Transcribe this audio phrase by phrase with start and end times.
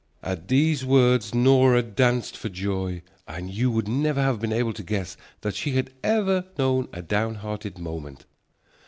[0.23, 4.81] At these words Nora danced for joy, and you would never have been able to
[4.81, 8.25] guess that she had ever known a downhearted moment.